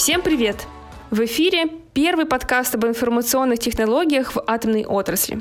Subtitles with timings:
[0.00, 0.66] Всем привет!
[1.10, 5.40] В эфире первый подкаст об информационных технологиях в атомной отрасли.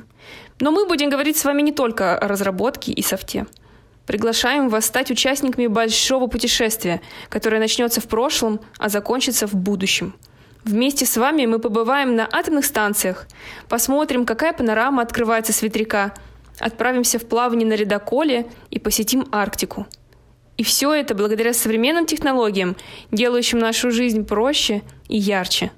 [0.60, 3.46] Но мы будем говорить с вами не только о разработке и софте.
[4.06, 10.14] Приглашаем вас стать участниками большого путешествия, которое начнется в прошлом, а закончится в будущем.
[10.66, 13.28] Вместе с вами мы побываем на атомных станциях,
[13.70, 16.14] посмотрим, какая панорама открывается с ветряка,
[16.60, 19.88] отправимся в плавание на ледоколе и посетим Арктику–
[20.60, 22.76] и все это благодаря современным технологиям,
[23.12, 25.72] делающим нашу жизнь проще и ярче.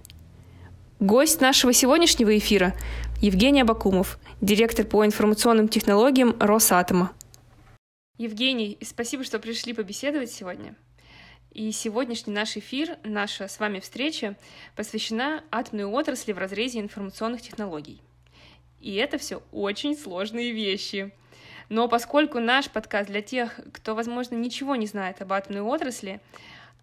[0.99, 2.73] Гость нашего сегодняшнего эфира–
[3.22, 7.12] Евгений Абакумов, директор по информационным технологиям Росатома.
[8.17, 10.75] Евгений, спасибо, что пришли побеседовать сегодня.
[11.52, 14.36] И сегодняшний наш эфир, наша с вами встреча
[14.75, 18.02] посвящена атомной отрасли в разрезе информационных технологий.
[18.80, 21.13] И это все очень сложные вещи.
[21.71, 26.20] Но поскольку наш подкаст для тех, кто, возможно, ничего не знает об атомной отрасли,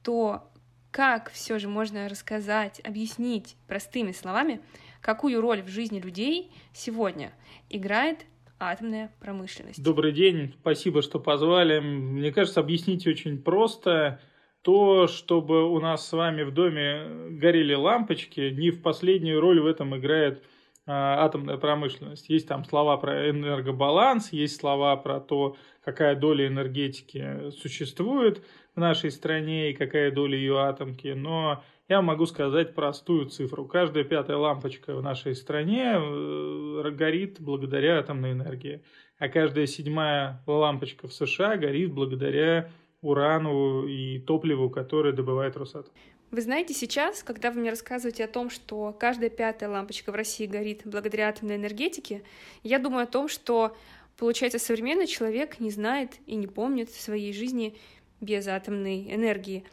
[0.03, 0.51] то
[0.91, 4.63] как все же можно рассказать, объяснить простыми словами,
[5.03, 7.33] какую роль в жизни людей сегодня
[7.69, 8.25] играет
[8.59, 9.83] атомная промышленность.
[9.83, 11.81] Добрый день, спасибо, что позвали.
[11.81, 14.23] Мне кажется, объяснить очень просто.
[14.63, 19.67] То, чтобы у нас с вами в доме горели лампочки, не в последнюю роль в
[19.67, 20.43] этом играет
[20.91, 22.29] атомная промышленность.
[22.29, 28.43] Есть там слова про энергобаланс, есть слова про то, какая доля энергетики существует
[28.75, 31.09] в нашей стране и какая доля ее атомки.
[31.09, 33.67] Но я могу сказать простую цифру.
[33.67, 38.83] Каждая пятая лампочка в нашей стране э, горит благодаря атомной энергии,
[39.19, 45.93] а каждая седьмая лампочка в США горит благодаря урану и топливу, которое добывает Росатом.
[46.31, 50.47] Вы знаете, сейчас, когда вы мне рассказываете о том, что каждая пятая лампочка в России
[50.47, 52.23] горит благодаря атомной энергетике,
[52.63, 53.75] я думаю о том, что,
[54.19, 57.75] получается, современный человек не знает и не помнит своей жизни
[58.21, 59.65] без атомной энергии.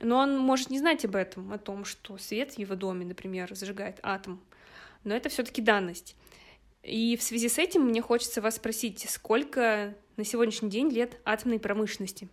[0.00, 3.54] Но он может не знать об этом, о том, что свет в его доме, например,
[3.54, 4.40] зажигает атом.
[5.04, 6.16] Но это все-таки данность.
[6.82, 11.60] И в связи с этим мне хочется вас спросить, сколько на сегодняшний день лет атомной
[11.60, 12.28] промышленности?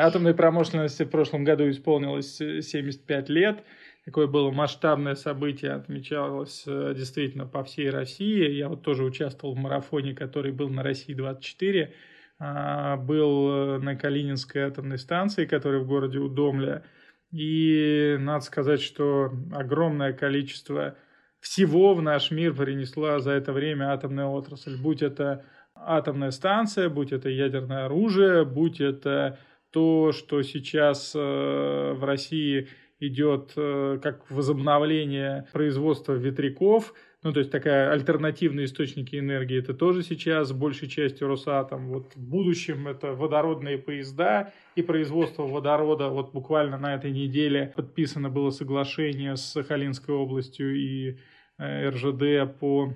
[0.00, 3.64] Атомной промышленности в прошлом году исполнилось 75 лет.
[4.04, 8.50] Такое было масштабное событие, отмечалось э, действительно по всей России.
[8.50, 11.90] Я вот тоже участвовал в марафоне, который был на России-24.
[12.38, 16.82] А, был э, на Калининской атомной станции, которая в городе Удомля.
[17.30, 20.96] И надо сказать, что огромное количество
[21.40, 24.76] всего в наш мир принесла за это время атомная отрасль.
[24.76, 25.44] Будь это
[25.74, 29.38] атомная станция, будь это ядерное оружие, будь это
[29.70, 32.68] то, что сейчас э, в России
[33.00, 40.02] идет э, как возобновление производства ветряков, ну, то есть такая альтернативные источники энергии, это тоже
[40.02, 41.88] сейчас большей частью Росатом.
[41.88, 46.08] Вот в будущем это водородные поезда и производство водорода.
[46.08, 51.18] Вот буквально на этой неделе подписано было соглашение с Сахалинской областью и
[51.58, 52.94] э, РЖД по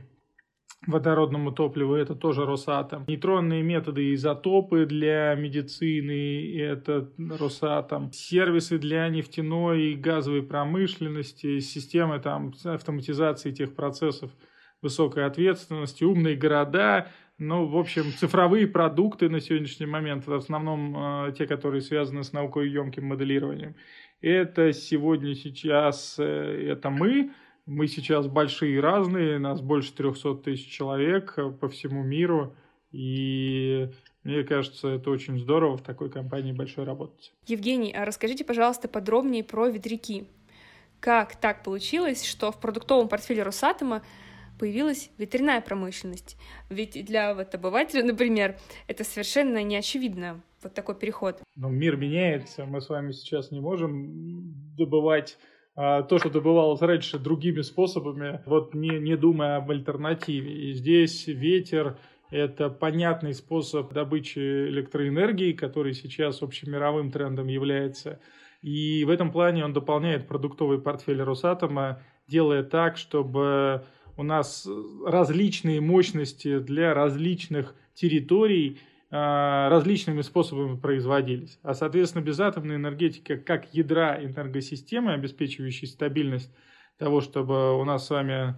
[0.86, 3.04] водородному топливу, это тоже Росатом.
[3.06, 8.12] Нейтронные методы изотопы для медицины, это Росатом.
[8.12, 14.30] Сервисы для нефтяной и газовой промышленности, системы там, автоматизации тех процессов
[14.82, 17.08] высокой ответственности, умные города,
[17.38, 22.32] ну, в общем, цифровые продукты на сегодняшний момент, в основном э, те, которые связаны с
[22.32, 23.74] наукой емким моделированием.
[24.20, 27.32] Это сегодня, сейчас, э, это мы,
[27.66, 32.54] мы сейчас большие и разные, нас больше 300 тысяч человек э, по всему миру,
[32.92, 33.90] и
[34.22, 37.32] мне кажется, это очень здорово в такой компании большой работать.
[37.46, 40.26] Евгений, а расскажите, пожалуйста, подробнее про ветряки.
[41.00, 44.02] Как так получилось, что в продуктовом портфеле Росатома
[44.58, 46.38] появилась ветряная промышленность?
[46.70, 51.42] Ведь для вот обывателя, например, это совершенно не очевидно, вот такой переход.
[51.56, 55.36] Но мир меняется, мы с вами сейчас не можем добывать
[55.74, 60.70] то, что добывалось раньше другими способами, вот не, не думая об альтернативе.
[60.70, 61.98] И здесь ветер–
[62.30, 68.20] это понятный способ добычи электроэнергии, который сейчас общемировым трендом является.
[68.62, 73.84] И в этом плане он дополняет продуктовый портфель Росатома, делая так, чтобы
[74.16, 74.68] у нас
[75.04, 81.58] различные мощности для различных территорий– а, различными способами производились.
[81.62, 86.52] А, соответственно, безатомная энергетика как ядра энергосистемы, обеспечивающей стабильность
[86.98, 88.56] того, чтобы у нас с вами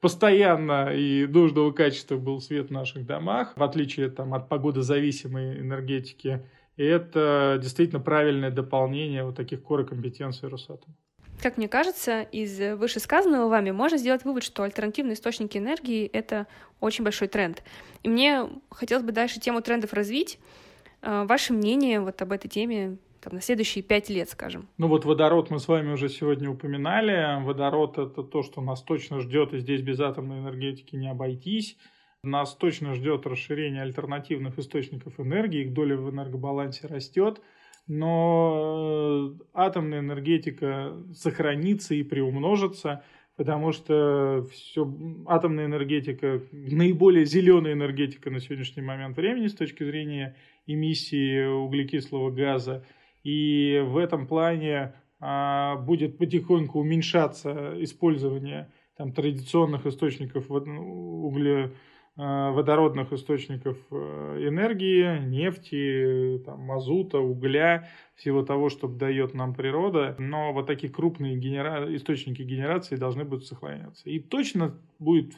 [0.00, 6.46] постоянно и нужного качества был свет в наших домах, в отличие там, от погодозависимой энергетики,
[6.76, 10.94] и это действительно правильное дополнение вот таких коры компетенций Росатома.
[11.42, 16.46] Как мне кажется, из вышесказанного вами можно сделать вывод, что альтернативные источники энергии— это
[16.80, 17.62] очень большой тренд.
[18.02, 20.38] И мне хотелось бы дальше тему трендов развить.
[21.02, 24.68] А, ваше мнение вот об этой теме там, на следующие пять лет, скажем?
[24.78, 27.42] Ну вот водород мы с вами уже сегодня упоминали.
[27.42, 31.76] Водород– это то, что нас точно ждет, и здесь без атомной энергетики не обойтись.
[32.22, 37.40] Нас точно ждет расширение альтернативных источников энергии, их доля в энергобалансе растет,
[37.86, 43.04] но э, атомная энергетика сохранится и приумножится,
[43.36, 44.90] потому что все,
[45.26, 50.36] атомная энергетика, наиболее зеленая энергетика на сегодняшний момент времени с точки зрения
[50.66, 52.84] эмиссии углекислого газа.
[53.22, 61.70] И в этом плане а, будет потихоньку уменьшаться использование там, традиционных источников угле, а,
[62.16, 70.14] водородных источников э, энергии, нефти, там, мазута, угля, всего того, что дает нам природа.
[70.18, 71.92] Но вот такие крупные генера...
[71.94, 74.08] источники генерации должны будут сохраняться.
[74.08, 75.34] И точно будет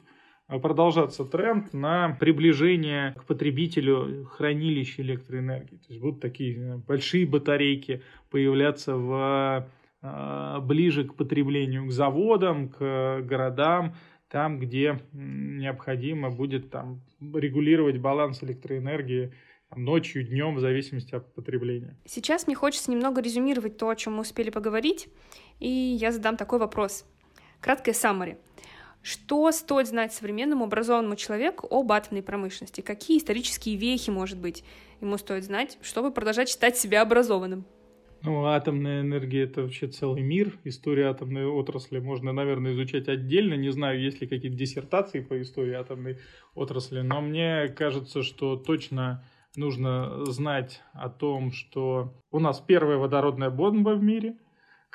[0.49, 5.77] продолжаться тренд на приближение к потребителю хранилищ электроэнергии.
[5.77, 9.67] То есть будут такие э, большие батарейки появляться в,
[10.03, 13.95] э, ближе к потреблению, к заводам, к городам,
[14.29, 19.33] там, где необходимо будет там, регулировать баланс электроэнергии
[19.75, 21.97] ночью, днем, в зависимости от потребления.
[22.05, 25.09] Сейчас мне хочется немного резюмировать то, о чем мы успели поговорить,
[25.59, 27.05] и я задам такой вопрос.
[27.61, 28.39] Краткое саммари.
[29.03, 32.81] Что стоит знать современному образованному человеку об атомной промышленности?
[32.81, 34.65] Какие исторические вехи, может быть,
[35.01, 37.65] ему стоит знать, чтобы продолжать считать себя образованным?
[38.23, 40.59] Ну, атомная энергия– это вообще целый мир.
[40.65, 43.55] История атомной отрасли можно, наверное, изучать отдельно.
[43.55, 46.19] Не знаю, есть ли какие-то диссертации по истории атомной
[46.55, 49.25] отрасли, но мне кажется, что точно
[49.55, 54.37] нужно знать о том, что у нас первая водородная бомба в мире–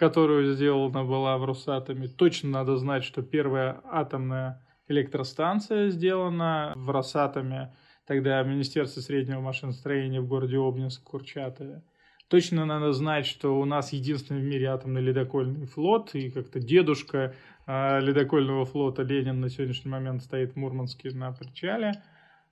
[0.01, 2.07] которую сделана была в Росатоме.
[2.07, 7.75] Точно надо знать, что первая атомная электростанция сделана в Росатоме,
[8.07, 11.83] тогда Министерство среднего машиностроения в городе Обнинск, Курчатове.
[12.31, 17.35] Точно надо знать, что у нас единственный в мире атомный ледокольный флот, и как-то дедушка
[17.67, 22.01] э, ледокольного флота Ленин на сегодняшний момент стоит в Мурманске на причале.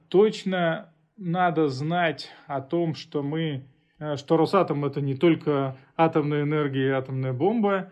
[0.10, 3.66] Точно надо знать о том, что мы
[4.00, 7.92] Э, что Росатом это не только атомная энергия и атомная бомба.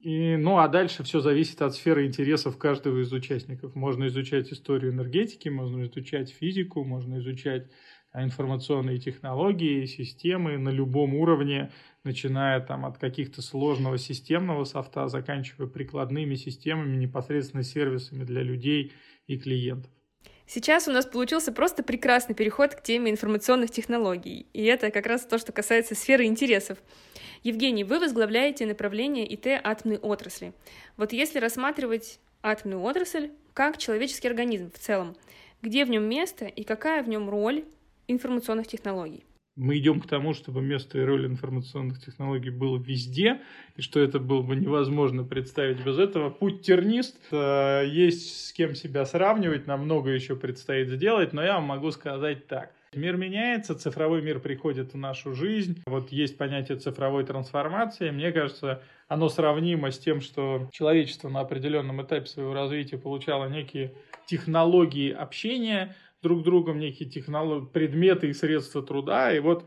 [0.00, 3.74] И, ну а дальше все зависит от сферы интересов каждого из участников.
[3.74, 7.68] Можно изучать историю энергетики, можно изучать физику, можно изучать
[8.14, 11.70] информационные технологии, системы на любом уровне,
[12.04, 18.92] начиная там от каких-то сложного системного софта, заканчивая прикладными системами, непосредственно сервисами для людей
[19.26, 19.90] и клиентов.
[20.46, 25.26] Сейчас у нас получился просто прекрасный переход к теме информационных технологий, и это как раз
[25.26, 26.78] то, что касается сферы интересов.
[27.42, 30.54] Евгений, вы возглавляете направление ИТ атомной отрасли.
[30.96, 35.16] Вот если рассматривать атомную отрасль как человеческий организм в целом,
[35.60, 37.64] где в нем место и какая в нем роль
[38.08, 39.24] информационных технологий?
[39.58, 43.40] мы идем к тому, чтобы место и роль информационных технологий было везде,
[43.76, 46.30] и что это было бы невозможно представить без этого.
[46.30, 51.54] Путь тернист, э, есть с кем себя сравнивать, нам много еще предстоит сделать, но я
[51.54, 52.70] вам могу сказать так.
[52.94, 55.82] Мир меняется, цифровой мир приходит в нашу жизнь.
[55.86, 58.10] Вот есть понятие цифровой трансформации.
[58.10, 63.92] Мне кажется, оно сравнимо с тем, что человечество на определенном этапе своего развития получало некие
[64.26, 69.34] технологии общения– друг другом некие технологии, предметы и средства труда.
[69.34, 69.64] И вот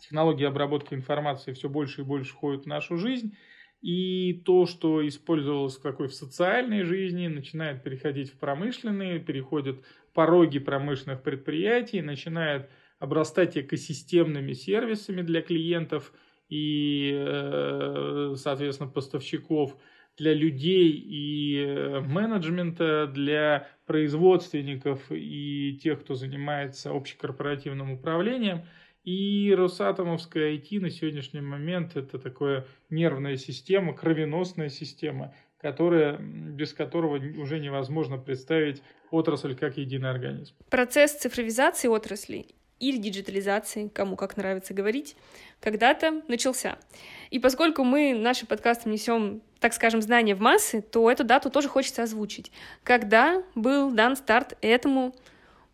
[0.00, 3.36] технологии обработки информации все больше и больше входят в нашу жизнь.
[3.80, 11.22] И то, что использовалось такой в социальной жизни, начинает переходить в промышленные, переходят пороги промышленных
[11.22, 16.12] предприятий, начинает обрастать экосистемными сервисами для клиентов
[16.50, 19.76] и, э, соответственно, поставщиков–
[20.20, 28.66] для людей и э, менеджмента, для производственников и тех, кто занимается общекорпоративным управлением.
[29.02, 37.16] И Росатомовская IT на сегодняшний момент это такая нервная система, кровеносная система, которая, без которого
[37.16, 40.54] уже невозможно представить отрасль как единый организм.
[40.68, 42.44] Процесс цифровизации отрасли
[42.80, 45.14] или диджитализации, кому как нравится говорить,
[45.60, 46.78] когда-то начался.
[47.30, 51.68] И поскольку мы нашим подкастом несем, так скажем, знания в массы, то эту дату тоже
[51.68, 52.50] хочется озвучить.
[52.82, 55.14] Когда был дан старт этому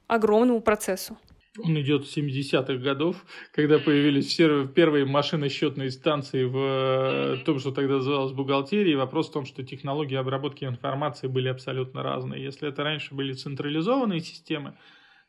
[0.09, 1.17] огромному процессу?
[1.59, 7.71] Он идет с 70-х годов, когда появились все первые машиносчетные станции в э, том, что
[7.71, 8.97] тогда называлось бухгалтерией.
[8.97, 12.45] Вопрос в том, что технологии обработки информации были абсолютно разные.
[12.45, 14.75] Если это раньше были централизованные системы,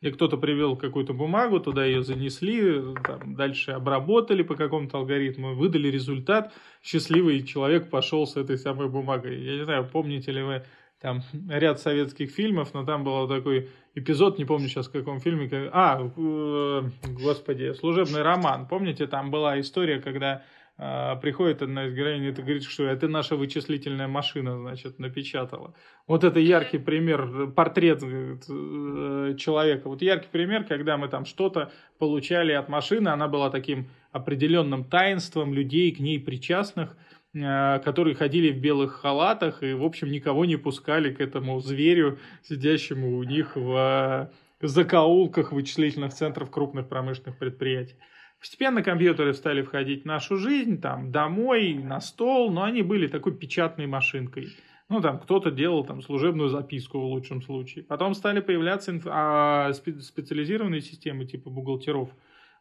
[0.00, 5.88] и кто-то привел какую-то бумагу, туда ее занесли, там, дальше обработали по какому-то алгоритму, выдали
[5.88, 6.52] результат,
[6.82, 9.42] счастливый человек пошел с этой самой бумагой.
[9.42, 10.64] Я не знаю, помните ли вы
[11.00, 15.48] там ряд советских фильмов, но там был такой эпизод, не помню сейчас в каком фильме,
[15.48, 15.70] как...
[15.72, 16.82] а, э,
[17.20, 20.42] господи, служебный роман, помните, там была история, когда
[20.78, 25.74] приходит одна из героинь и говорит, что это наша вычислительная машина, значит, напечатала.
[26.06, 29.88] Вот это яркий пример, портрет э, человека.
[29.88, 35.52] Вот яркий пример, когда мы там что-то получали от машины, она была таким определенным таинством
[35.52, 36.96] людей, к ней причастных–
[37.34, 42.18] Э, которые ходили в белых халатах и, в общем, никого не пускали к этому зверю,
[42.42, 44.30] сидящему у них в
[44.62, 47.96] закоулках вычислительных центров крупных промышленных предприятий.
[48.40, 53.36] Постепенно компьютеры стали входить в нашу жизнь, там, домой, на стол, но они были такой
[53.36, 54.48] печатной машинкой.
[54.88, 57.84] Ну, там, кто-то делал там служебную записку в лучшем случае.
[57.84, 59.06] Потом стали появляться инф...
[59.06, 62.10] а, специализированные системы типа бухгалтеров.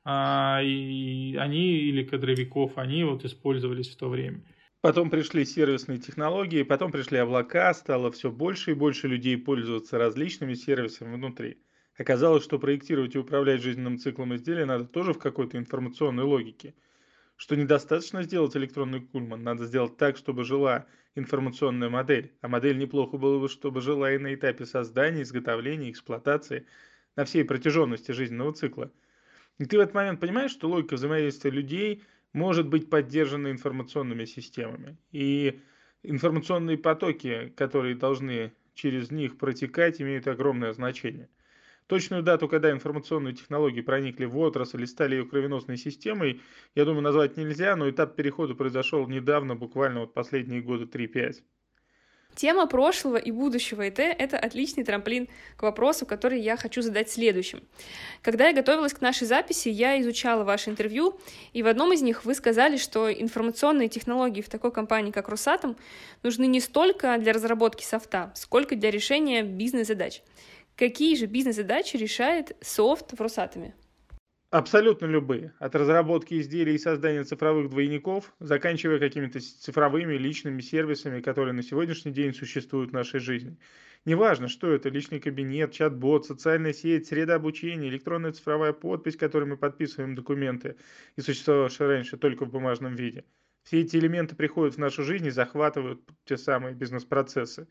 [0.04, 4.44] А, и они, или кадровиков, они вот использовались в то время.
[4.82, 10.54] Потом пришли сервисные технологии, потом пришли облака, стало все больше и больше людей пользоваться различными
[10.54, 11.58] сервисами внутри.
[11.98, 16.76] Оказалось, что проектировать и управлять жизненным циклом изделия надо тоже в какой-то информационной логике.
[17.36, 20.86] Что недостаточно сделать электронный кульман, надо сделать так, чтобы жила
[21.16, 22.34] информационная модель.
[22.42, 26.66] А модель неплохо было бы, чтобы жила и на этапе создания, изготовления, эксплуатации,
[27.16, 28.92] на всей протяженности жизненного цикла.
[29.60, 34.98] И ты в этот момент понимаешь, что логика взаимодействия людей– может быть поддержана информационными системами.
[35.12, 35.60] И
[36.04, 41.30] информационные потоки, которые должны через них протекать, имеют огромное значение.
[41.88, 46.42] Точную дату, когда информационные технологии проникли в отрасль и стали ее кровеносной системой,
[46.76, 51.36] я думаю, назвать нельзя, но этап перехода произошел недавно, буквально вот последние годы 3-5.
[52.36, 57.64] Тема прошлого и будущего ИТ— это отличный трамплин к вопросу, который я хочу задать следующим.
[58.22, 61.20] Когда я готовилась к нашей записи, я изучала ваше интервью,
[61.54, 65.78] и в одном из них вы сказали, что информационные технологии в такой компании, как Росатом,
[66.22, 70.22] нужны не столько для разработки софта, сколько для решения бизнес-задач.
[70.78, 73.74] Какие же бизнес-задачи решает софт в Росатоме?
[74.52, 75.52] Абсолютно любые.
[75.58, 82.12] От разработки изделий и создания цифровых двойников, заканчивая какими-то цифровыми личными сервисами, которые на сегодняшний
[82.12, 83.58] день существуют в нашей жизни.
[84.06, 89.58] Неважно, что это, личный кабинет, чат-бот, социальная сеть, среда обучения, электронная цифровая подпись, которой мы
[89.58, 90.76] подписываем документы
[91.16, 93.26] и существовавшие раньше только в бумажном виде.
[93.64, 97.68] Все эти элементы приходят в нашу жизнь и захватывают те самые бизнес-процессы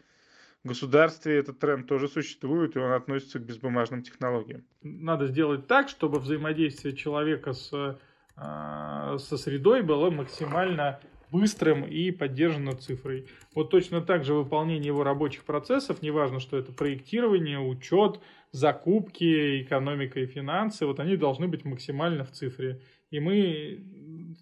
[0.64, 4.64] государстве этот тренд тоже существует, и он относится к безбумажным технологиям.
[4.82, 7.98] Надо сделать так, чтобы взаимодействие человека с,
[8.36, 13.28] а, со средой было максимально быстрым и поддержано цифрой.
[13.54, 18.20] Вот точно так же выполнение его рабочих процессов, неважно, что это проектирование, учет,
[18.52, 22.80] закупки, экономика и финансы, вот они должны быть максимально в цифре.
[23.10, 23.84] И мы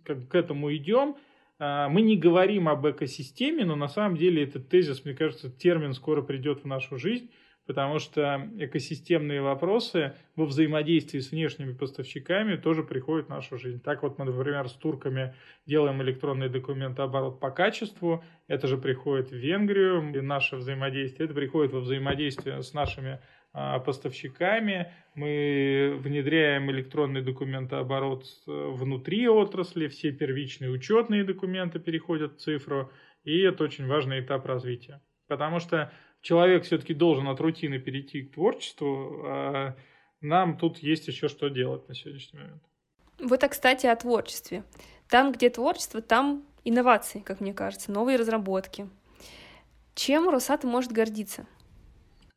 [0.04, 1.16] как к этому идем,
[1.88, 6.22] мы не говорим об экосистеме, но на самом деле этот тезис, мне кажется, термин скоро
[6.22, 7.30] придет в нашу жизнь,
[7.66, 13.80] потому что экосистемные вопросы во взаимодействии с внешними поставщиками тоже приходят в нашу жизнь.
[13.80, 15.34] Так вот мы, например, с турками
[15.66, 21.72] делаем электронный документооборот по качеству, это же приходит в Венгрию, и наше взаимодействие, это приходит
[21.72, 23.20] во взаимодействие с нашими а,
[23.84, 32.90] поставщиками, мы внедряем электронный документооборот внутри отрасли, все первичные учетные документы переходят в цифру,
[33.22, 35.00] и это очень важный этап развития.
[35.28, 39.76] Потому что человек все-таки должен от рутины перейти к творчеству, а
[40.20, 42.62] нам тут есть еще что делать на сегодняшний момент.
[43.20, 44.64] Вот, а, кстати, о творчестве.
[45.08, 48.88] Там, где творчество, там инновации, как мне кажется, новые разработки.
[49.94, 51.46] Чем Росатом может гордиться?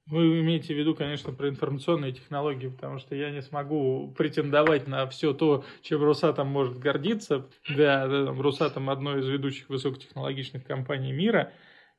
[0.09, 5.05] Вы имеете в виду, конечно, про информационные технологии, потому что я не смогу претендовать на
[5.07, 7.47] все то, чем Росатом может гордиться.
[7.69, 11.51] Да, да Росатом одной из ведущих высокотехнологичных компаний мира.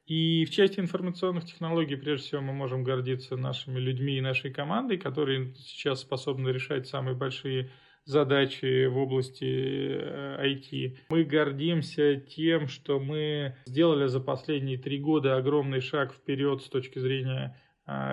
[0.07, 4.97] И в части информационных технологий, прежде всего, мы можем гордиться нашими людьми и нашей командой,
[4.97, 7.71] которые сейчас способны решать самые большие
[8.07, 10.87] задачи в области IT.
[10.87, 16.71] Э, мы гордимся тем, что мы сделали за последние три года огромный шаг вперед с
[16.71, 17.55] точки зрения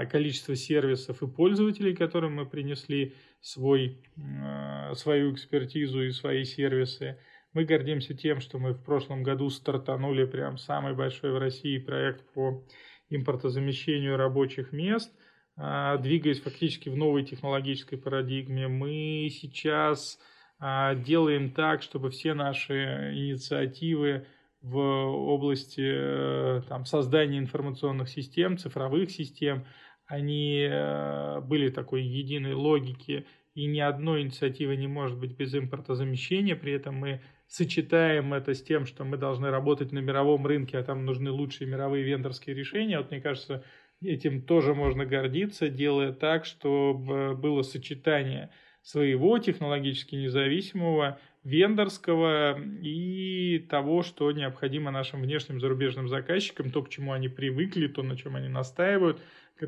[0.10, 7.20] количество сервисов и пользователей, которым мы принесли свой, а, свою экспертизу и свои сервисы.
[7.54, 12.26] Мы гордимся тем, что мы в прошлом году стартанули прям самый большой в России проект
[12.34, 12.66] по
[13.10, 15.12] импортозамещению рабочих мест,
[15.58, 18.68] а, двигаясь фактически в новой технологической парадигме.
[18.68, 20.20] Мы сейчас
[20.58, 24.26] делаем так, чтобы все наши инициативы
[24.66, 29.66] в области э, там, создания информационных систем, цифровых систем,
[30.08, 36.56] они э, были такой единой логики и ни одной инициативы не может быть без импортозамещения,
[36.56, 40.84] при этом мы сочетаем это с тем, что мы должны работать на мировом рынке, а
[40.84, 42.98] там нужны лучшие мировые вендорские решения.
[42.98, 43.64] Вот мне кажется,
[44.02, 48.50] этим тоже можно гордиться, делая так, чтобы было сочетание
[48.82, 57.14] своего технологически независимого, вендорского и того, что необходимо нашим внешним зарубежным заказчикам, то, к чему
[57.14, 59.22] они привыкли, то, на чем они настаивают,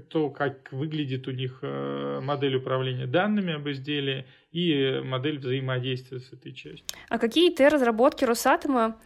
[0.10, 6.34] то, как выглядит у них э, модель управления данными об изделии и модель взаимодействия с
[6.34, 6.86] этой частью.
[7.10, 8.98] А какие Т-разработки Росатома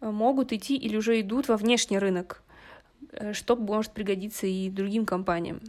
[0.00, 2.42] э, могут идти или уже идут во внешний рынок,
[3.12, 5.60] э, что может пригодиться и другим компаниям?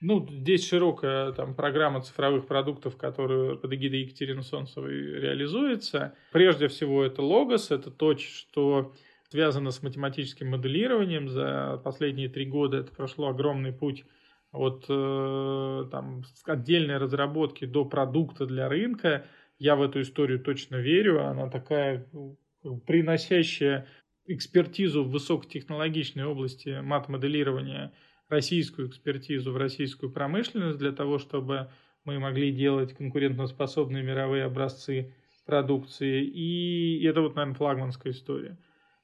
[0.00, 6.14] Ну, здесь широкая там, программа цифровых продуктов, которая под эгидой Екатерины Солнцевой реализуется.
[6.32, 8.92] Прежде всего, это Логос, это то, что
[9.30, 11.28] связано с математическим моделированием.
[11.28, 14.04] За последние три года это прошло огромный путь
[14.52, 19.26] от э, там, отдельной разработки до продукта для рынка.
[19.58, 21.24] Я в эту историю точно верю.
[21.26, 22.38] Она такая ну,
[22.86, 23.86] приносящая
[24.26, 27.92] экспертизу в высокотехнологичной области мат-моделирования,
[28.28, 31.68] российскую экспертизу в российскую промышленность для того, чтобы
[32.04, 35.14] мы могли делать конкурентоспособные мировые образцы
[35.44, 36.24] продукции.
[36.24, 38.58] И это вот, наверное, флагманская история.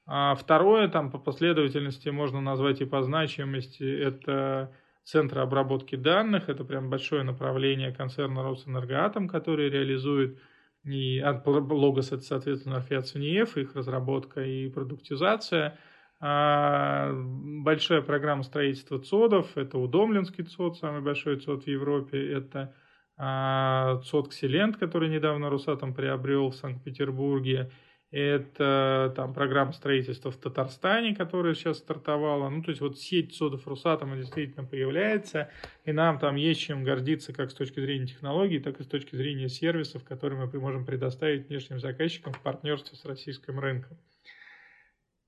[0.05, 6.49] А второе, там по последовательности можно назвать и по значимости, это центры обработки данных.
[6.49, 10.37] Это прям большое направление концерна Росэнергоатом, который реализует
[10.85, 15.77] и Логос это, соответственно, Орфеоцинеев, их разработка и продуктизация.
[16.25, 22.73] А большая программа строительства ЦОДов, это Удомлинский ЦОД, самый большой ЦОД в Европе, это
[23.17, 27.71] а, ЦОД Ксилент, который недавно Русатом приобрел в Санкт-Петербурге,
[28.09, 32.47] это там программа строительства в Татарстане, которая сейчас стартовала.
[32.47, 35.49] Ну, то есть вот сеть содов Росатома действительно появляется,
[35.83, 39.17] и нам там есть чем гордиться как с точки зрения технологий, так и с точки
[39.17, 43.97] зрения сервисов, которые мы можем предоставить внешним заказчикам в партнерстве с российским рынком.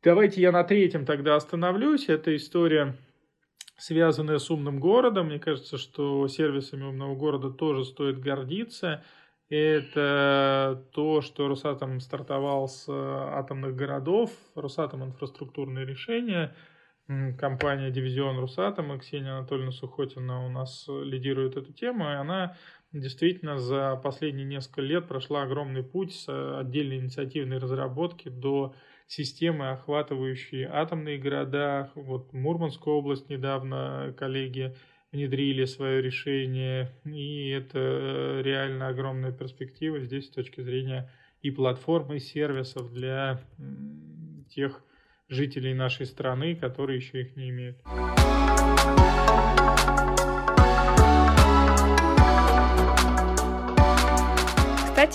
[0.05, 2.07] Давайте я на третьем тогда остановлюсь.
[2.07, 2.95] Это история,
[3.75, 5.25] связанная с умным городом.
[5.25, 9.03] Мне кажется, что сервисами умного города тоже стоит гордиться–
[9.49, 16.55] это то, что Росатом стартовал с э, атомных городов, Росатом инфраструктурные решения,
[17.37, 22.57] компания Дивизион Росатома, Ксения Анатольевна Сухотина у нас лидирует эту тему, и она
[22.91, 28.73] действительно за последние несколько лет прошла огромный путь с отдельной инициативной разработки до
[29.07, 31.91] системы, охватывающей атомные города.
[31.95, 34.75] Вот Мурманскую область недавно коллеги
[35.11, 41.09] внедрили свое решение, и это реально огромная перспектива здесь с точки зрения
[41.41, 43.41] и платформы, и сервисов для
[44.49, 44.83] тех
[45.29, 47.77] жителей нашей страны, которые еще их не имеют.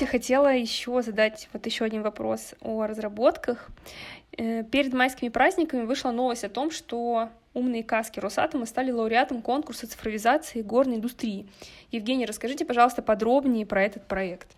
[0.00, 3.68] Кстати, хотела еще задать вот еще один вопрос о разработках.
[4.34, 9.86] Э, перед майскими праздниками вышла новость о том, что умные каски Росатома стали лауреатом конкурса
[9.86, 11.46] цифровизации горной индустрии.
[11.92, 14.56] Евгений, расскажите, пожалуйста, подробнее про этот проект.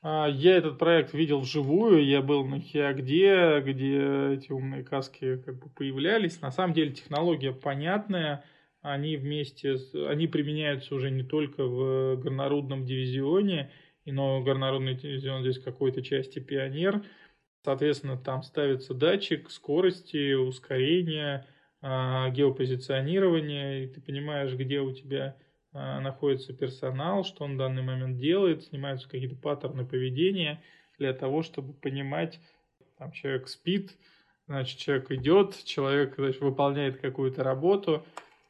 [0.00, 5.58] А, я этот проект видел вживую, я был на Хиагде, где эти умные каски как
[5.58, 6.40] бы появлялись.
[6.40, 8.42] На самом деле технология понятная,
[8.80, 9.76] они вместе,
[10.08, 13.70] они применяются уже не только в горнорудном дивизионе,
[14.12, 17.04] но горнорудный дивизион здесь какой-то части пионер.
[17.64, 21.46] Соответственно, там ставится датчик скорости, ускорения,
[21.80, 25.36] а, геопозиционирования, и ты понимаешь, где у тебя
[25.72, 30.62] а, находится персонал, что он в данный момент делает, снимаются какие-то паттерны поведения
[30.98, 32.40] для того, чтобы понимать,
[32.96, 33.96] там человек спит,
[34.46, 38.04] значит, человек идет, человек значит, выполняет какую-то работу.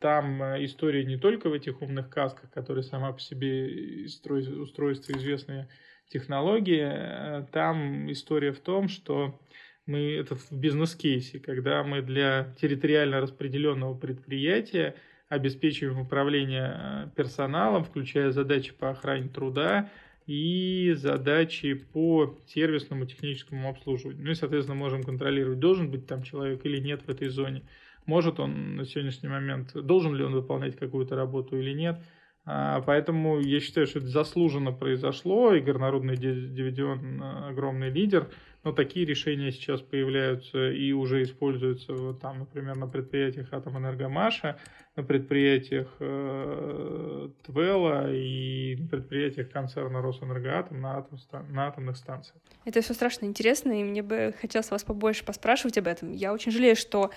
[0.05, 5.67] Там а, история не только в этих умных касках, которые сама по себе устройства известные
[6.11, 9.41] технологии, э, там история в том, что
[9.87, 14.95] мы это в бизнес-кейсе, когда мы для территориально распределенного предприятия
[15.31, 19.91] обеспечиваем управление э, персоналом, включая задачи по охране труда
[20.27, 24.23] и задачи по сервисному техническому обслуживанию.
[24.23, 27.63] Ну и, соответственно, можем контролировать, должен быть там человек или нет в этой зоне.
[28.07, 32.01] Может он на сегодняшний момент, должен ли он выполнять какую-то работу или нет–
[32.47, 38.29] а, поэтому я считаю, что это заслуженно произошло, и Горнорудный дивидион э, огромный лидер,
[38.65, 44.59] но такие решения сейчас появляются и уже используются, вот там, например, на предприятиях Атомэнергомаша,
[44.95, 52.37] на предприятиях э, Твела и на предприятиях концерна Росэнергоатом на, атом, на атомных станциях.
[52.67, 56.13] Это все страшно интересно, и мне бы хотелось вас побольше поспрашивать об этом.
[56.13, 57.11] Я очень жалею, что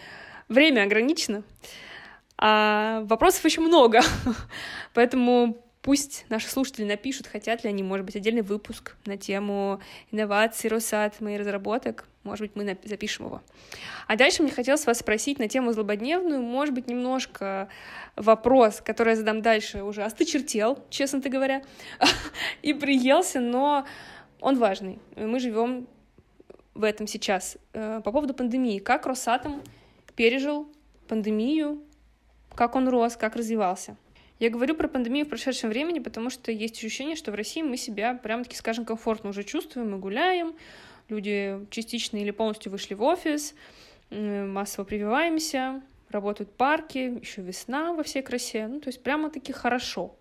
[0.47, 1.43] время ограничено.
[2.37, 4.01] А вопросов еще много,
[4.93, 5.57] поэтому
[5.87, 9.79] Пусть наши слушатели напишут, хотят ли они, может быть, отдельный выпуск на тему
[10.11, 12.03] инноваций, Росатома и разработок.
[12.23, 13.41] Может быть, мы запишем его.
[14.05, 17.69] А дальше мне хотелось вас спросить на тему злободневную, может быть, немножко
[18.17, 21.63] вопрос, который я задам дальше, уже осточертел, честно-то говоря,
[22.61, 23.85] и приелся, но
[24.41, 24.99] он важный.
[25.15, 25.87] Мы живем
[26.73, 27.57] в этом сейчас.
[27.71, 28.79] Э, по поводу пандемии.
[28.79, 29.61] Как Росатом
[30.17, 30.67] пережил
[31.07, 31.81] пандемию,
[32.53, 33.95] как он рос, как развивался?
[34.39, 37.77] Я говорю про пандемию в прошедшем времени, потому что есть ощущение, что в России мы
[37.77, 40.55] себя прям-таки, скажем, комфортно уже чувствуем, мы гуляем,
[41.07, 43.55] люди частично или полностью вышли в офис,
[44.11, 50.15] массово прививаемся, работают парки, еще весна во всей красе, ну, то есть прямо-таки хорошо.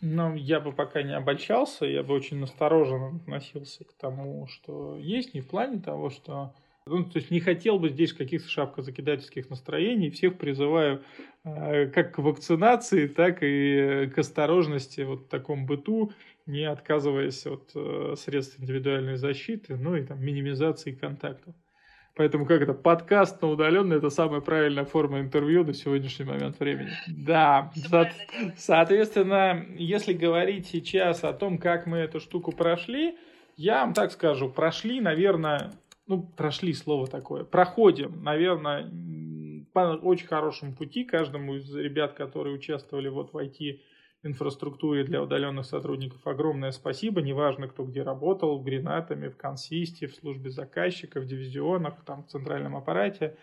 [0.00, 5.34] Ну, я бы пока не обольщался, я бы очень настороженно относился к тому, что есть,
[5.34, 6.54] не в плане того, что
[6.86, 10.10] ну, то есть не хотел бы здесь каких-то шапкозакидательских настроений.
[10.10, 11.02] Всех призываю
[11.44, 16.12] э, как к вакцинации, так и к осторожности вот в таком быту,
[16.46, 21.54] не отказываясь от э, средств индивидуальной защиты, ну и там минимизации контактов.
[22.14, 26.90] Поэтому как это, подкаст на удаленный, это самая правильная форма интервью на сегодняшний момент времени.
[27.08, 28.12] Да, со-
[28.56, 33.18] соответственно, если говорить сейчас о том, как мы эту штуку прошли,
[33.56, 35.72] я вам так скажу, прошли, наверное,
[36.06, 38.90] ну, прошли слово такое, проходим, наверное,
[39.72, 43.80] по очень хорошему пути каждому из ребят, которые участвовали вот в IT
[44.22, 47.20] инфраструктуре для удаленных сотрудников огромное спасибо.
[47.22, 52.28] Неважно, кто где работал, в Гренатами, в Консисте, в службе заказчика, в дивизионах, там, в
[52.28, 53.36] центральном аппарате.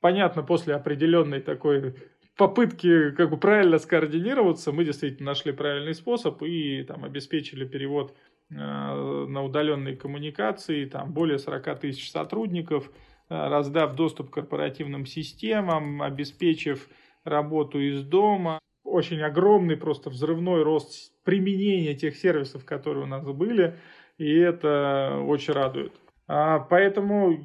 [0.00, 1.94] Понятно, после определенной такой
[2.36, 8.16] попытки как бы правильно скоординироваться, мы действительно нашли правильный способ и там обеспечили перевод
[8.50, 12.90] на удаленные коммуникации, там более 40 тысяч сотрудников,
[13.28, 16.88] э, раздав доступ к корпоративным системам, обеспечив
[17.24, 23.78] работу из дома очень огромный, просто взрывной рост применения тех сервисов, которые у нас были,
[24.18, 25.92] и это очень радует.
[26.26, 27.38] А, поэтому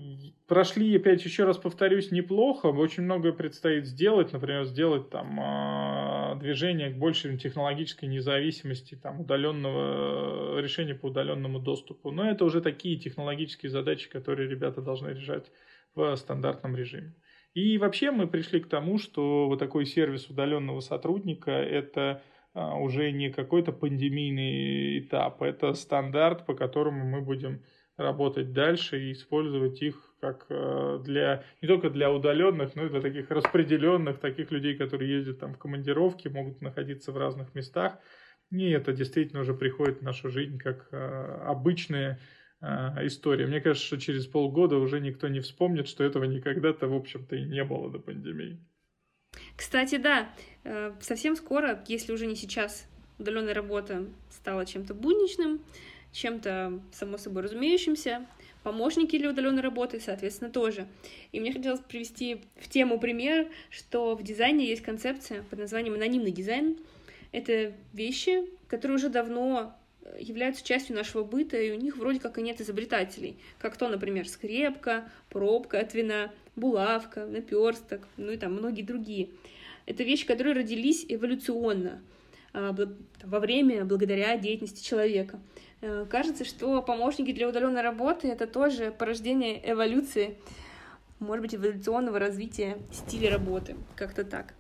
[0.48, 2.68] прошли, опять еще раз повторюсь, неплохо.
[2.68, 4.34] Очень многое предстоит сделать.
[4.34, 12.12] Например, сделать там а, движение к большей технологической независимости, там, удаленного решения по удаленному доступу.
[12.12, 15.52] Но это уже такие технологические задачи, которые ребята должны решать
[15.96, 17.16] в стандартном режиме.
[17.54, 22.22] И вообще мы пришли к тому, что вот такой сервис удаленного сотрудника– это
[22.54, 27.62] а, уже не какой-то пандемийный этап, это стандарт, по которому мы будем
[27.98, 33.02] работать дальше и использовать их как а, для не только для удаленных, но и для
[33.02, 37.98] таких распределенных, таких людей, которые ездят там в командировки, могут находиться в разных местах.
[38.52, 42.20] И это действительно уже приходит в нашу жизнь как а, обычные
[42.62, 43.48] а, история.
[43.48, 47.44] Мне кажется, что через полгода уже никто не вспомнит, что этого никогда-то, в общем-то, и
[47.44, 48.60] не было до пандемии.
[49.56, 50.30] Кстати, да,
[50.64, 52.88] э, совсем скоро, если уже не сейчас,
[53.20, 55.62] удаленная работа стала чем-то будничным,
[56.12, 58.26] чем-то, само собой, разумеющимся,
[58.66, 60.88] помощники для удаленной работы, соответственно, тоже.
[61.32, 66.32] И мне хотелось привести в тему пример, что в дизайне есть концепция под названием анонимный
[66.32, 66.76] дизайн.
[67.32, 69.76] Это вещи, которые уже давно
[70.20, 74.28] являются частью нашего быта, и у них вроде как и нет изобретателей, как то, например,
[74.28, 79.30] скрепка, пробка от вина, булавка, наперсток, ну и там многие другие.
[79.86, 82.02] Это вещи, которые родились эволюционно,
[82.54, 82.76] а,
[83.24, 85.40] во время, благодаря деятельности человека.
[85.86, 90.40] Э, кажется, что помощники для удаленной работы— это тоже порождение эволюции,
[91.20, 94.56] может быть, эволюционного развития стиля работы, как-то так.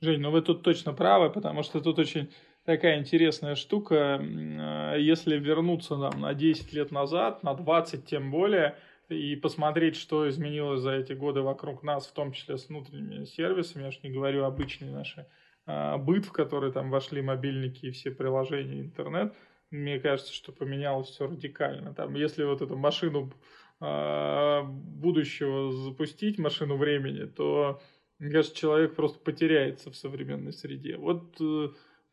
[0.00, 2.32] Жень, ну вы тут точно правы, потому что тут очень
[2.64, 4.18] такая интересная штука.
[4.18, 8.78] Э, если вернуться нам на 10 лет назад, на 20 тем более,
[9.10, 13.84] и посмотреть, что изменилось за эти годы вокруг нас, в том числе с внутренними сервисами,
[13.84, 15.26] я же не говорю обычные наши
[15.66, 19.34] э, быт, в который там вошли мобильники и все приложения, интернет,
[19.74, 21.94] мне кажется, что поменялось все радикально.
[21.94, 23.32] Там, если вот эту машину
[23.80, 27.82] э, будущего запустить, машину времени, то,
[28.18, 30.96] мне кажется, человек просто потеряется в современной среде.
[30.96, 31.40] Вот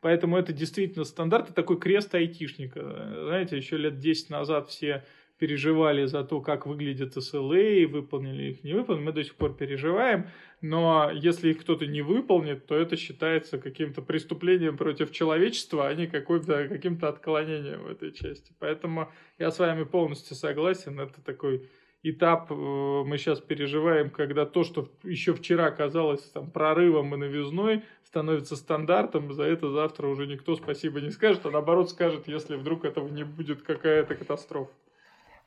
[0.02, 2.80] Поэтому это действительно стандарт, такой крест айтишника.
[3.24, 5.04] Знаете, еще лет 10 назад все
[5.42, 9.06] переживали за то, как выглядят SLA, выполнили их, не выполнили.
[9.06, 10.28] Мы до сих пор переживаем,
[10.60, 16.06] но если их кто-то не выполнит, то это считается каким-то преступлением против человечества, а не
[16.06, 18.52] каким-то каким отклонением в этой части.
[18.60, 21.00] Поэтому я с вами полностью согласен.
[21.00, 21.68] Это такой
[22.04, 27.82] этап э, мы сейчас переживаем, когда то, что еще вчера казалось там, прорывом и новизной,
[28.04, 32.84] становится стандартом, за это завтра уже никто спасибо не скажет, а наоборот скажет, если вдруг
[32.84, 34.70] этого не будет какая-то катастрофа.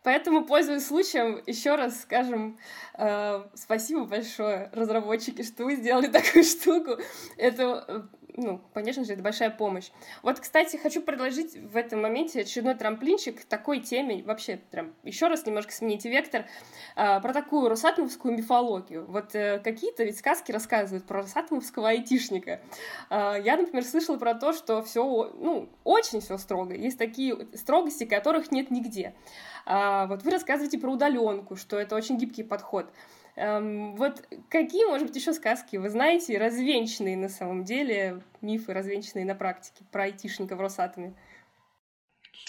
[0.06, 2.60] Поэтому, пользуясь случаем, еще раз скажем
[2.94, 7.02] э, спасибо большое, разработчики, что вы сделали такую штуку.
[7.38, 9.90] Это ну, конечно же, это большая помощь.
[10.22, 15.46] Вот, кстати, хочу предложить в этом моменте очередной трамплинчик такой теме, вообще, прям, еще раз
[15.46, 16.46] немножко смените вектор,
[16.96, 19.06] э, про такую росатомовскую мифологию.
[19.08, 22.62] Вот э, какие-то ведь сказки рассказывают про росатомовского айтишника.
[23.10, 26.74] Э, я, например, слышала про то, что все, ну, очень все строго.
[26.74, 29.16] Есть такие строгости, которых нет нигде.
[29.66, 32.92] Э, вот вы рассказываете про удаленку, что это очень гибкий подход.
[33.36, 39.26] Эм, вот какие, может быть, еще сказки вы знаете, развенчанные на самом деле, мифы, развенчанные
[39.26, 41.16] на практике про айтишника в Росатоме?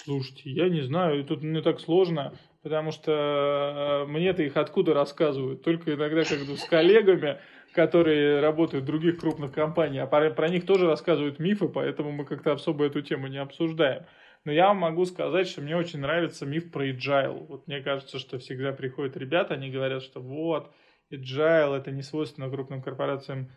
[0.03, 5.63] Слушайте, я не знаю, тут мне так сложно, потому что э, мне-то их откуда рассказывают?
[5.63, 7.39] Только иногда, когда с коллегами,
[7.71, 12.25] которые работают в других крупных компаниях, а про, про них тоже рассказывают мифы, поэтому мы
[12.25, 14.05] как-то особо эту тему не обсуждаем.
[14.47, 17.45] Но я могу сказать, что мне очень нравится миф про agile.
[17.49, 20.73] Вот мне кажется, что всегда приходят ребята, они говорят, что вот,
[21.11, 23.51] agile это не свойственно крупным корпорациям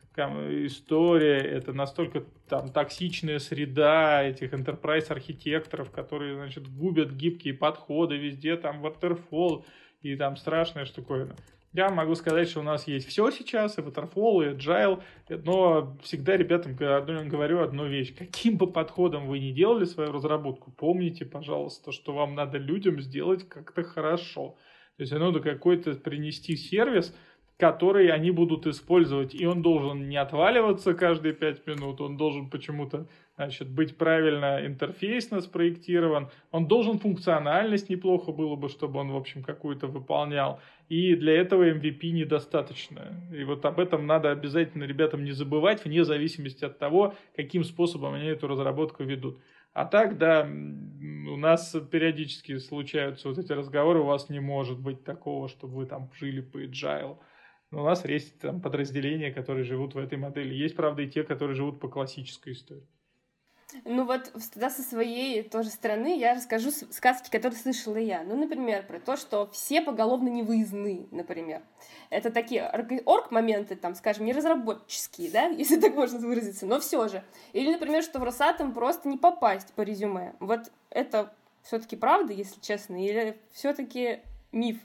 [0.66, 8.56] история, это настолько там токсичная среда этих enterprise архитекторов, которые, значит, губят гибкие подходы везде,
[8.56, 9.64] там waterfall
[10.00, 11.36] и там страшная штуковина.
[11.72, 16.36] Я могу сказать, что у нас есть все сейчас, и Waterfall, и Agile, но всегда
[16.36, 18.12] ребятам говорю одну вещь.
[18.16, 23.48] Каким бы подходом вы ни делали свою разработку, помните, пожалуйста, что вам надо людям сделать
[23.48, 24.56] как-то хорошо.
[24.96, 27.16] То есть надо какой-то принести сервис,
[27.60, 29.34] который они будут использовать.
[29.34, 35.40] И он должен не отваливаться каждые пять минут, он должен почему-то значит, быть правильно интерфейсно
[35.40, 40.58] спроектирован, он должен функциональность неплохо было бы, чтобы он, в общем, какую-то выполнял.
[40.88, 43.22] И для этого MVP недостаточно.
[43.32, 48.14] И вот об этом надо обязательно ребятам не забывать, вне зависимости от того, каким способом
[48.14, 49.38] они эту разработку ведут.
[49.72, 55.04] А так, да, у нас периодически случаются вот эти разговоры, у вас не может быть
[55.04, 57.18] такого, чтобы вы там жили по agile.
[57.70, 60.54] Но у нас есть там подразделения, которые живут в этой модели.
[60.54, 62.86] Есть, правда, и те, которые живут по классической истории.
[63.84, 68.22] Ну вот тогда со своей тоже стороны я расскажу сказки, которые слышала я.
[68.24, 71.62] Ну, например, про то, что все поголовно не выездны, например.
[72.10, 72.68] Это такие
[73.04, 77.22] орг-моменты, там, скажем, не разработческие, да, если так можно выразиться, но все же.
[77.52, 80.34] Или, например, что в Росатом просто не попасть по резюме.
[80.40, 84.20] Вот это все-таки правда, если честно, или все-таки
[84.52, 84.78] миф?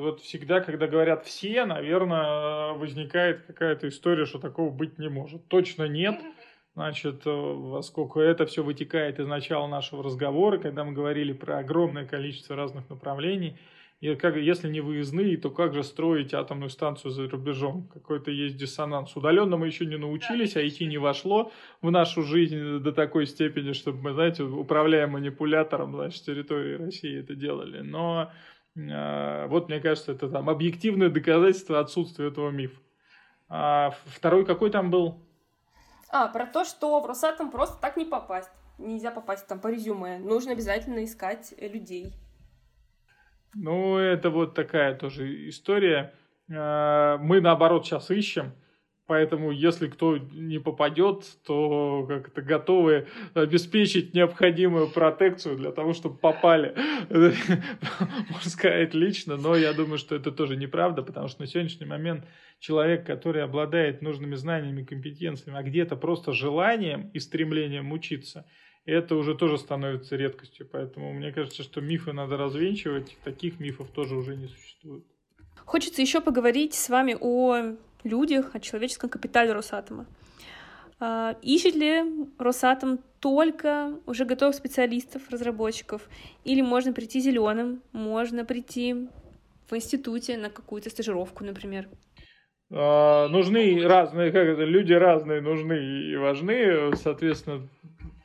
[0.00, 5.46] Вот всегда, когда говорят все, наверное, возникает какая-то история, что такого быть не может.
[5.48, 6.20] Точно нет.
[6.74, 12.54] Значит, поскольку это все вытекает из начала нашего разговора, когда мы говорили про огромное количество
[12.54, 13.56] разных направлений,
[14.00, 17.88] и как, если не выездные, то как же строить атомную станцию за рубежом?
[17.94, 19.16] Какой-то есть диссонанс.
[19.16, 23.72] Удаленно мы еще не научились, а идти не вошло в нашу жизнь до такой степени,
[23.72, 27.80] чтобы мы, знаете, управляя манипулятором, значит, территории России это делали.
[27.80, 28.30] Но
[28.76, 32.78] вот, мне кажется, это там объективное доказательство отсутствия этого мифа.
[33.48, 35.22] А второй какой там был?
[36.10, 38.50] А, про то, что в Росатом просто так не попасть.
[38.78, 40.18] Нельзя попасть там по резюме.
[40.18, 42.12] Нужно обязательно искать людей.
[43.54, 46.14] Ну, это вот такая тоже история.
[46.52, 48.52] А, мы, наоборот, сейчас ищем
[49.06, 56.74] Поэтому, если кто не попадет, то как-то готовы обеспечить необходимую протекцию для того, чтобы попали.
[57.08, 62.24] Можно сказать лично, но я думаю, что это тоже неправда, потому что на сегодняшний момент
[62.58, 68.44] человек, который обладает нужными знаниями, компетенциями, а где-то просто желанием и стремлением учиться,
[68.86, 70.68] это уже тоже становится редкостью.
[70.70, 75.04] Поэтому мне кажется, что мифы надо развенчивать, таких мифов тоже уже не существует.
[75.64, 80.06] Хочется еще поговорить с вами о людях, о человеческом капитале Росатома.
[80.98, 82.02] А, ищет ли
[82.38, 86.08] Росатом только уже готовых специалистов, разработчиков,
[86.44, 89.08] или можно прийти зеленым, можно прийти
[89.68, 91.88] в институте на какую-то стажировку, например?
[92.70, 97.68] А, нужны разные, как это, люди разные нужны и важны, соответственно,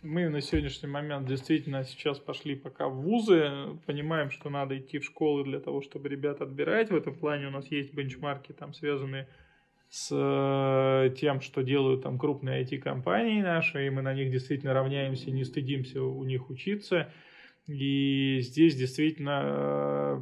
[0.02, 5.06] мы на сегодняшний момент действительно сейчас пошли пока в вузы, понимаем, что надо идти в
[5.06, 6.90] школы для того, чтобы ребят отбирать.
[6.90, 9.28] В этом плане у нас есть бенчмарки, там связанные
[9.92, 15.32] с э, тем, что делают там крупные IT-компании наши, и мы на них действительно равняемся,
[15.32, 17.12] не стыдимся у них учиться.
[17.68, 20.20] И здесь действительно э,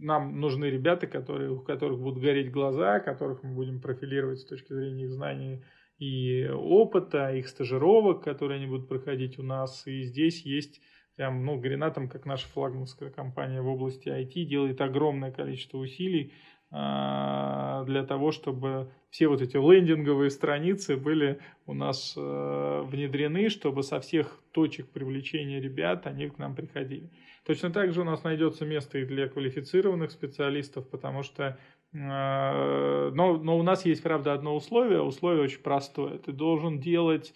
[0.00, 4.72] нам нужны ребята, которые, у которых будут гореть глаза, которых мы будем профилировать с точки
[4.72, 5.62] зрения их знаний
[6.00, 9.86] и опыта, их стажировок, которые они будут проходить у нас.
[9.86, 10.80] И здесь есть
[11.14, 16.32] прям, ну, Гренатом, как наша флагманская компания в области IT, делает огромное количество усилий
[16.70, 23.98] для того, чтобы все вот эти лендинговые страницы были у нас э, внедрены, чтобы со
[23.98, 27.10] всех точек привлечения ребят они к нам приходили.
[27.46, 31.58] Точно так же у нас найдется место и для квалифицированных специалистов, потому что
[31.94, 35.00] э, но, но у нас есть, правда, одно условие.
[35.00, 36.18] Условие очень простое.
[36.18, 37.32] Ты должен делать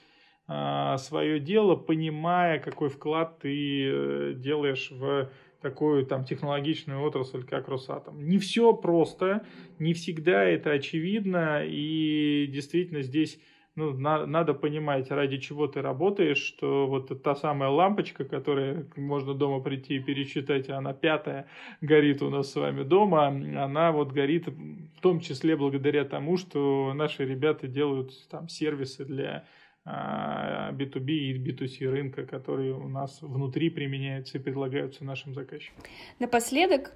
[0.48, 8.26] э, свое дело, понимая, какой вклад ты делаешь в такую там технологичную отрасль, как Росатом.
[8.26, 9.44] Не все просто,
[9.78, 13.38] не всегда это очевидно, и действительно здесь
[13.76, 19.34] ну, на, надо понимать, ради чего ты работаешь, что вот та самая лампочка, которая можно
[19.34, 21.46] дома прийти и пересчитать, она пятая
[21.80, 26.92] горит у нас с вами дома, она вот горит в том числе благодаря тому, что
[26.94, 29.44] наши ребята делают там сервисы для
[29.86, 35.82] B2B а, и B2C рынка, которые у нас внутри применяются и предлагаются нашим заказчикам.
[36.18, 36.94] Напоследок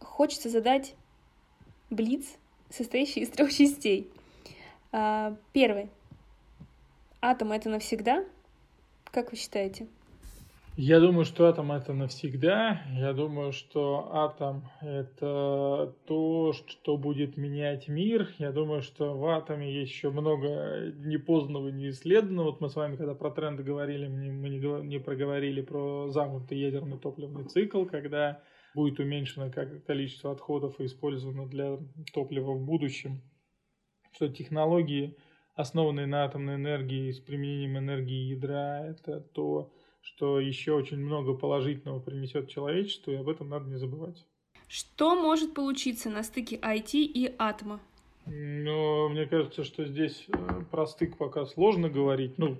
[0.00, 0.94] хочется задать
[1.90, 2.36] блиц,
[2.68, 4.10] состоящий из трех частей.
[4.92, 5.88] А, первый.
[7.20, 8.24] Атом— это навсегда?
[9.04, 9.86] Как вы считаете?
[10.78, 12.82] Я думаю, что атом это навсегда.
[12.92, 18.28] Я думаю, что атом это то, что будет менять мир.
[18.36, 22.50] Я думаю, что в атоме есть еще много непознанного, неисследованного.
[22.50, 27.44] Вот мы с вами, когда про тренды говорили, мы не, проговорили про замкнутый ядерный топливный
[27.44, 28.42] цикл, когда
[28.74, 29.50] будет уменьшено
[29.86, 31.78] количество отходов и использовано для
[32.12, 33.22] топлива в будущем.
[34.12, 35.16] Что технологии,
[35.54, 39.72] основанные на атомной энергии с применением энергии ядра, это то,
[40.06, 44.24] что еще очень много положительного принесет человечеству, и об этом надо не забывать.
[44.68, 47.80] Что может получиться на стыке IT и атома?
[48.26, 52.38] Ну, мне кажется, что здесь э, про стык пока сложно говорить.
[52.38, 52.58] Ну,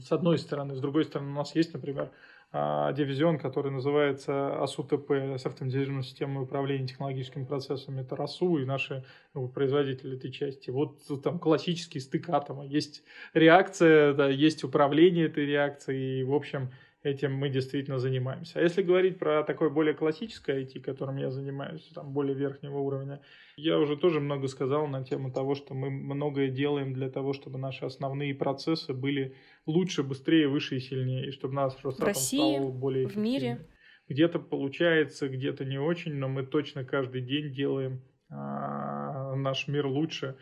[0.00, 0.74] с одной стороны.
[0.74, 2.10] С другой стороны, у нас есть, например,
[2.52, 8.02] дивизион, который называется АСУТП, с автоматизированной системой управления технологическими процессами.
[8.02, 10.68] Это РАСУ и наши ну, производители этой части.
[10.68, 12.66] Вот там классический стык атома.
[12.66, 16.20] Есть реакция, да, есть управление этой реакцией.
[16.20, 16.70] И, в общем,
[17.02, 18.58] этим мы действительно занимаемся.
[18.58, 23.20] А если говорить про такое более классическое IT, которым я занимаюсь, там более верхнего уровня,
[23.56, 27.58] я уже тоже много сказал на тему того, что мы многое делаем для того, чтобы
[27.58, 29.34] наши основные процессы были
[29.66, 33.22] лучше, быстрее, выше и сильнее, и чтобы наш Росатом стал более эффективным.
[33.22, 33.68] в мире.
[34.08, 40.36] Где-то получается, где-то не очень, но мы точно каждый день делаем а, наш мир лучше,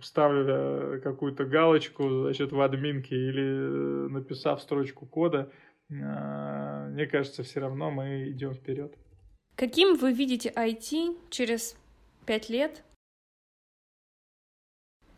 [0.00, 5.50] ставля какую-то галочку значит, в админке или э, написав строчку кода–
[6.02, 8.96] мне кажется, все равно мы идем вперед.
[9.56, 11.76] Каким вы видите IT через
[12.26, 12.82] пять лет?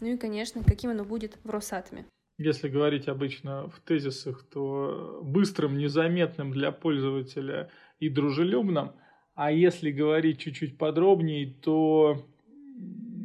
[0.00, 2.04] Ну и, конечно, каким оно будет в Росатоме?
[2.38, 8.92] Если говорить обычно в тезисах, то быстрым, незаметным для пользователя и дружелюбным.
[9.34, 12.22] А если говорить чуть-чуть подробнее, то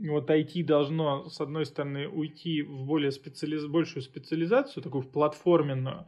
[0.08, 3.66] вот IT должно, с одной стороны, уйти в более специализ...
[3.66, 6.08] большую специализацию, такую в платформенную,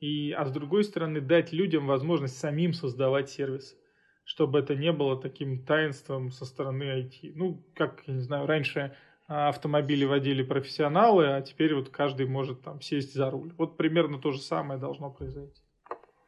[0.00, 3.76] и, а с другой стороны дать людям возможность самим создавать сервисы,
[4.24, 7.32] чтобы это не было таким таинством со стороны IT.
[7.34, 8.94] Ну, как, я не знаю, раньше
[9.28, 13.52] а, автомобили водили профессионалы, а теперь вот каждый может там сесть за руль.
[13.56, 15.62] Вот примерно то же самое должно произойти.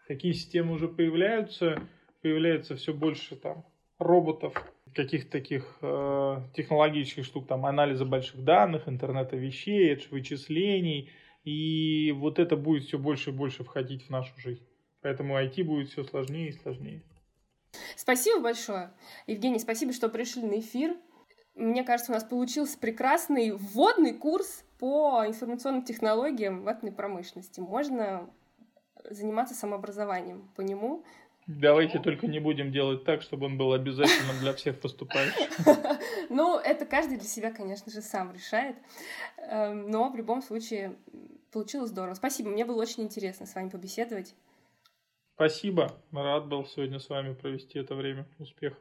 [0.07, 1.81] Такие системы уже появляются,
[2.23, 3.65] появляется все больше там
[3.99, 4.55] роботов,
[4.95, 11.11] каких-то таких э, технологических штук, там анализа больших данных, интернета вещей, вычислений–
[11.47, 14.67] и вот это будет все больше и больше входить в нашу жизнь.
[15.01, 17.03] Поэтому IT будет все сложнее и сложнее.
[17.97, 18.93] Спасибо большое.
[19.29, 20.97] Евгений, спасибо, что пришли на эфир.
[21.55, 27.61] Мне кажется, у нас получился прекрасный вводный курс по информационным технологиям в атомной промышленности.
[27.61, 28.29] Можно
[29.09, 31.05] заниматься самообразованием по нему.
[31.47, 35.49] Давайте только не будем делать так, чтобы он был обязательным для всех поступающих.
[36.29, 38.77] Ну, это каждый для себя, конечно же, сам решает.
[39.37, 40.97] Эм, но в любом случае
[41.57, 42.13] Получилось здорово.
[42.13, 44.35] Спасибо, мне было очень интересно с вами побеседовать.
[45.37, 48.27] Спасибо, рад был сегодня с вами провести это время.
[48.39, 48.79] Успехов.